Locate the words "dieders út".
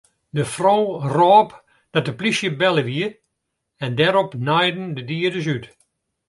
5.09-5.65